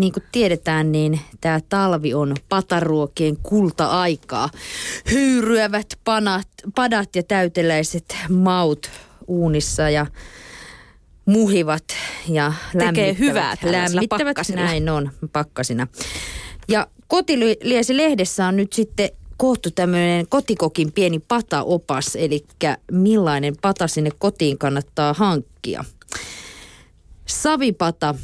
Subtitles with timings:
[0.00, 4.50] niin kuin tiedetään, niin tämä talvi on pataruokien kulta-aikaa.
[5.10, 8.90] Hyyryävät panat, padat ja täyteläiset maut
[9.26, 10.06] uunissa ja
[11.26, 11.84] muhivat
[12.28, 14.26] ja Tekee hyvää lämmittävät.
[14.26, 14.64] pakkasilla.
[14.64, 15.86] Näin on, pakkasina.
[16.68, 22.44] Ja Kotiliesi-lehdessä on nyt sitten kohtu tämmöinen kotikokin pieni pataopas, eli
[22.92, 25.84] millainen pata sinne kotiin kannattaa hankkia.
[27.26, 28.14] Savipata,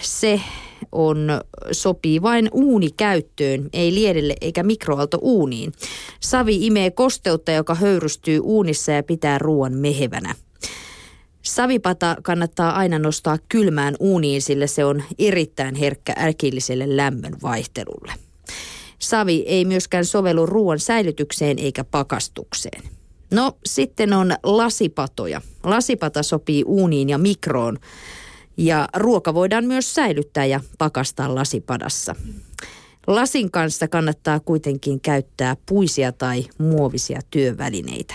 [0.00, 0.40] se
[0.92, 1.40] on,
[1.72, 5.72] sopii vain uunikäyttöön, ei liedelle eikä mikroaaltouuniin.
[6.20, 10.34] Savi imee kosteutta, joka höyrystyy uunissa ja pitää ruoan mehevänä.
[11.42, 18.12] Savipata kannattaa aina nostaa kylmään uuniin, sillä se on erittäin herkkä äkilliselle lämmön vaihtelulle.
[18.98, 22.82] Savi ei myöskään sovellu ruoan säilytykseen eikä pakastukseen.
[23.30, 25.40] No sitten on lasipatoja.
[25.64, 27.78] Lasipata sopii uuniin ja mikroon.
[28.56, 32.14] Ja ruoka voidaan myös säilyttää ja pakastaa lasipadassa.
[33.06, 38.14] Lasin kanssa kannattaa kuitenkin käyttää puisia tai muovisia työvälineitä.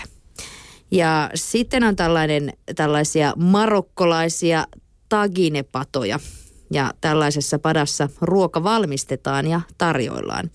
[0.90, 4.66] Ja sitten on tällainen, tällaisia marokkolaisia
[5.08, 6.20] taginepatoja.
[6.70, 10.50] Ja tällaisessa padassa ruoka valmistetaan ja tarjoillaan.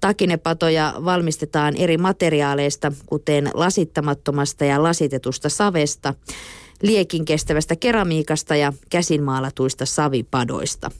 [0.00, 6.14] Takinepatoja valmistetaan eri materiaaleista, kuten lasittamattomasta ja lasitetusta savesta,
[6.82, 10.90] liekin kestävästä keramiikasta ja käsinmaalatuista savipadoista.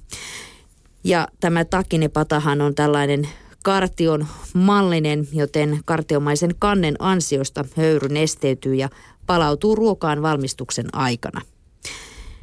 [1.04, 3.28] Ja tämä takinepatahan on tällainen
[3.64, 8.88] kartion mallinen, joten kartiomaisen kannen ansiosta höyry nesteytyy ja
[9.26, 11.40] palautuu ruokaan valmistuksen aikana.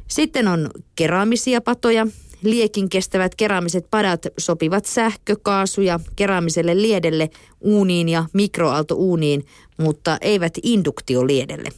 [0.08, 2.06] Sitten on keraamisia patoja.
[2.46, 7.30] Liekin kestävät keraamiset padat sopivat sähkö, kaasu ja keraamiselle liedelle,
[7.60, 9.46] uuniin ja mikroaaltouuniin,
[9.78, 11.68] mutta eivät induktioliedelle.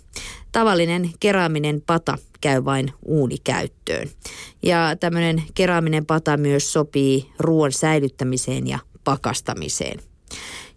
[0.52, 4.08] Tavallinen keraaminen pata käy vain uunikäyttöön.
[4.62, 10.00] Ja tämmöinen keraaminen pata myös sopii ruoan säilyttämiseen ja pakastamiseen.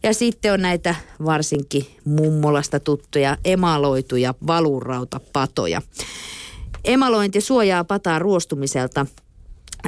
[0.04, 0.96] Ja sitten on näitä
[1.26, 5.82] varsinkin mummolasta tuttuja emaloituja valurautapatoja.
[6.84, 9.06] Emalointi suojaa pataa ruostumiselta.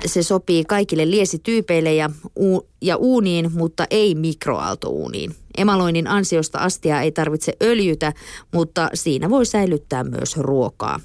[0.05, 2.09] Se sopii kaikille liesityypeille ja,
[2.39, 5.35] u- ja uuniin, mutta ei mikroaaltouuniin.
[5.57, 8.13] Emaloinnin ansiosta astia ei tarvitse öljytä,
[8.53, 10.99] mutta siinä voi säilyttää myös ruokaa.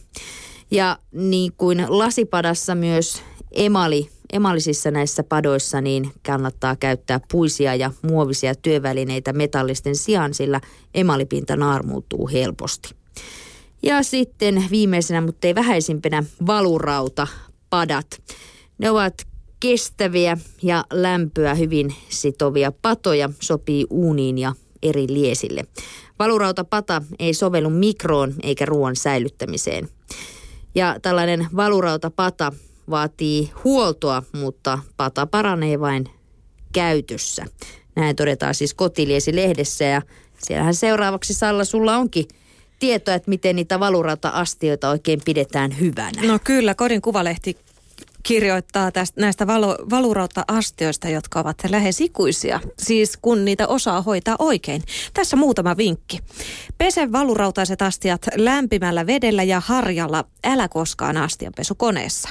[0.71, 3.23] Ja niin kuin lasipadassa myös
[3.53, 10.61] emali emalisissa näissä padoissa niin kannattaa käyttää puisia ja muovisia työvälineitä metallisten sijaan, sillä
[10.95, 12.91] emalipinta naarmuuttuu helposti.
[13.83, 17.27] Ja sitten viimeisenä, mutta ei vähäisimpänä, valurauta
[17.71, 18.07] padat.
[18.79, 19.15] Ne ovat
[19.61, 24.53] kestäviä ja lämpöä hyvin sitovia patoja, sopii uuniin ja
[24.83, 25.65] eri liesille.
[26.19, 29.89] Valurautapata ei sovellu mikroon eikä ruoan säilyttämiseen.
[30.75, 32.53] Ja tällainen valurautapata
[32.91, 36.09] vaatii huoltoa, mutta pata paranee vain
[36.73, 37.45] käytössä.
[37.97, 40.03] Näin todetaan siis Kotiliesi-lehdessä ja
[40.43, 42.27] siellähän seuraavaksi Salla sulla onkin
[42.79, 46.23] tietoa, että miten niitä valurauta-astioita oikein pidetään hyvänä.
[46.27, 47.57] No kyllä, Kodin Kuvalehti
[48.29, 52.61] kirjoittaa tästä, näistä valo, valurautta-astioista, jotka ovat lähes ikuisia.
[52.79, 54.83] Siis kun niitä osaa hoitaa oikein.
[55.15, 56.19] Tässä muutama vinkki.
[56.79, 60.25] Pese valurautaiset astiat lämpimällä vedellä ja harjalla.
[60.45, 62.29] Älä koskaan astianpesukoneessa.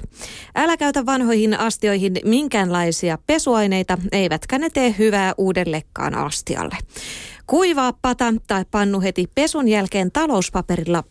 [0.56, 6.78] Älä käytä vanhoihin astioihin minkäänlaisia pesuaineita, eivätkä ne tee hyvää uudellekkaan astialle.
[7.48, 11.04] Kuivaa pata tai pannu heti pesun jälkeen talouspaperilla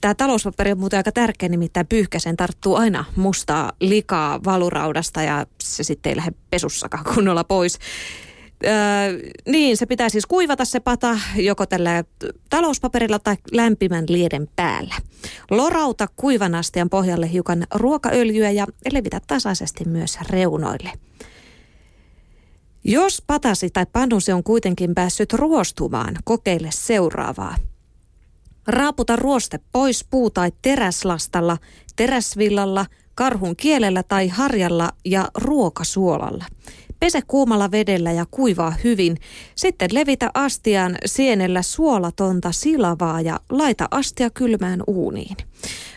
[0.00, 5.82] tämä talouspaperi on muuten aika tärkeä, nimittäin pyyhkäsen tarttuu aina mustaa likaa valuraudasta ja se
[5.82, 7.78] sitten ei lähde pesussakaan kunnolla pois.
[8.64, 8.72] Öö,
[9.48, 12.04] niin, se pitää siis kuivata se pata joko tällä
[12.50, 14.94] talouspaperilla tai lämpimän lieden päällä.
[15.50, 20.92] Lorauta kuivan astian pohjalle hiukan ruokaöljyä ja levitä tasaisesti myös reunoille.
[22.84, 27.56] Jos patasi tai pannusi on kuitenkin päässyt ruostumaan, kokeile seuraavaa–
[28.66, 31.58] Raaputa ruoste pois puu- tai teräslastalla,
[31.96, 36.44] teräsvillalla, karhun kielellä tai harjalla ja ruokasuolalla.
[37.00, 39.16] Pese kuumalla vedellä ja kuivaa hyvin.
[39.54, 45.36] Sitten levitä astiaan sienellä suolatonta silavaa ja laita astia kylmään uuniin.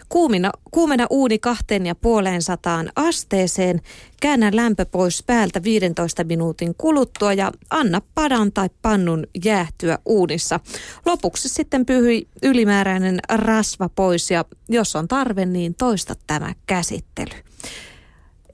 [0.09, 3.81] Kuumina, kuumena uuni kahteen ja puoleen sataan asteeseen.
[4.21, 10.59] Käännä lämpö pois päältä 15 minuutin kuluttua ja anna padan tai pannun jäähtyä uunissa.
[11.05, 17.44] Lopuksi sitten pyhyi ylimääräinen rasva pois ja jos on tarve, niin toista tämä käsittely.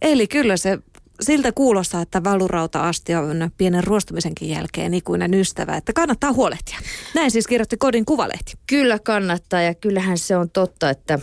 [0.02, 0.80] Eli kyllä se
[1.22, 6.80] siltä kuulostaa, että valurauta-asti on pienen ruostumisenkin jälkeen ikuinen ystävä, että kannattaa huolehtia.
[7.16, 8.54] Näin siis kirjoitti Kodin Kuvalehti.
[8.68, 11.20] Kyllä kannattaa ja kyllähän se on totta, että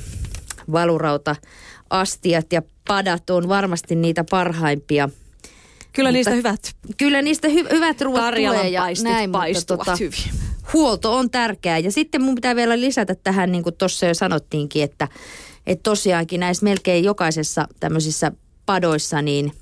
[0.72, 1.36] valurauta
[1.90, 5.08] astiat ja padat on varmasti niitä parhaimpia.
[5.92, 9.92] Kyllä mutta niistä hyvät Kyllä niistä hy- hyvät ruoat Karjalan tulee ja näin, paistuvat mutta
[9.92, 10.40] tota, hyvin.
[10.72, 11.78] huolto on tärkeää.
[11.78, 15.08] Ja sitten mun pitää vielä lisätä tähän, niin kuin tuossa jo sanottiinkin, että,
[15.66, 18.32] että tosiaankin näissä melkein jokaisessa tämmöisissä
[18.66, 19.52] padoissa, niin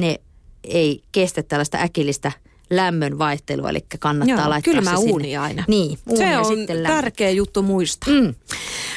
[0.00, 0.20] ne
[0.64, 2.32] ei kestä tällaista äkillistä
[2.70, 5.12] lämmön vaihtelua, eli kannattaa Joo, laittaa kylmä se sinne.
[5.12, 5.64] uuni aina.
[5.68, 8.14] Niin, uuni Se on sitten tärkeä juttu muistaa.
[8.14, 8.34] Mm.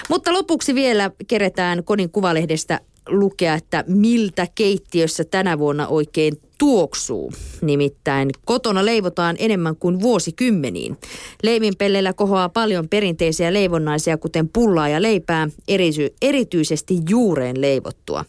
[0.10, 2.80] Mutta lopuksi vielä keretään Kodin kuvalehdestä
[3.10, 7.34] lukea, että miltä keittiössä tänä vuonna oikein tuoksuu.
[7.62, 10.98] Nimittäin kotona leivotaan enemmän kuin vuosikymmeniin.
[11.44, 18.26] Leivinpelleillä kohoaa paljon perinteisiä leivonnaisia, kuten pullaa ja leipää, erisy- erityisesti juureen leivottua.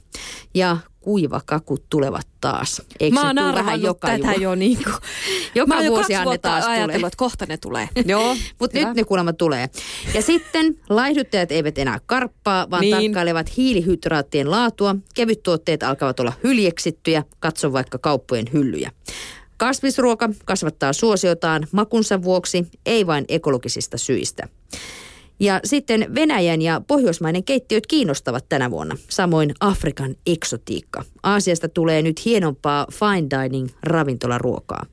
[0.54, 2.82] Ja kuivakakut tulevat taas.
[3.00, 4.42] Eikö Mä oon vähän joka tätä juhla?
[4.42, 4.94] jo niin kuin.
[5.54, 6.96] Joka Mä jo vuosi kaksi ne taas tulee.
[6.96, 7.88] että kohta ne tulee.
[8.06, 9.68] Joo, Mutta nyt ne kuulemma tulee.
[10.14, 12.96] Ja sitten laihduttajat eivät enää karppaa, vaan niin.
[12.96, 14.96] Tarkkailevat hiilihydraattien laatua.
[15.14, 17.22] Kevyttuotteet alkavat olla hyljeksittyjä.
[17.40, 18.90] Katso vaikka kauppojen hyllyjä.
[19.56, 24.48] Kasvisruoka kasvattaa suosiotaan makunsa vuoksi, ei vain ekologisista syistä.
[25.40, 28.96] Ja sitten Venäjän ja Pohjoismainen keittiöt kiinnostavat tänä vuonna.
[29.08, 31.04] Samoin Afrikan eksotiikka.
[31.22, 34.86] Aasiasta tulee nyt hienompaa fine dining ravintolaruokaa.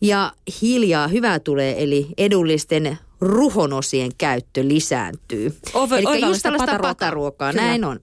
[0.00, 5.56] Ja hiljaa hyvää tulee, eli edullisten ruhonosien käyttö lisääntyy.
[5.72, 6.94] Ove- Eli just tällaista pataruokaa.
[6.94, 8.00] pataruokaa, näin on.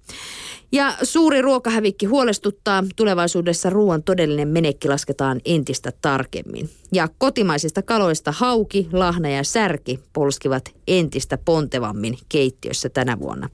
[0.74, 2.84] Ja suuri ruokahävikki huolestuttaa.
[2.96, 6.70] Tulevaisuudessa ruoan todellinen menekki lasketaan entistä tarkemmin.
[6.92, 13.50] Ja kotimaisista kaloista hauki, lahna ja särki polskivat entistä pontevammin keittiössä tänä vuonna.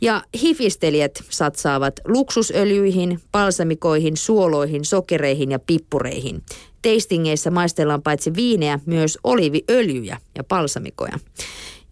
[0.00, 6.42] Ja hifistelijät satsaavat luksusöljyihin, balsamikoihin, suoloihin, sokereihin ja pippureihin.
[6.82, 11.18] Tastingeissa maistellaan paitsi viineä myös oliiviöljyjä ja balsamikoja.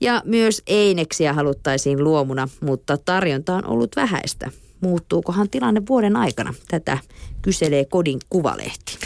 [0.00, 4.50] Ja myös eineksiä haluttaisiin luomuna, mutta tarjonta on ollut vähäistä.
[4.80, 6.54] Muuttuukohan tilanne vuoden aikana?
[6.68, 6.98] Tätä
[7.42, 8.98] kyselee Kodin kuvalehti.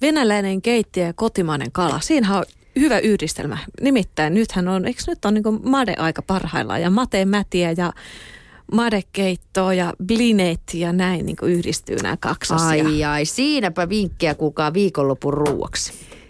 [0.00, 2.00] Venäläinen keittiö ja kotimainen kala.
[2.00, 2.44] Siinähän on
[2.78, 3.58] hyvä yhdistelmä.
[3.80, 7.92] Nimittäin nythän on, eikö nyt on niin made-aika parhaillaan ja matemätiä ja
[8.72, 12.88] madekeittoa ja blinet ja näin niin yhdistyy nämä kaksi asiaa.
[12.88, 15.92] Ai ai, siinäpä vinkkejä kuulkaa viikonlopun ruuaksi.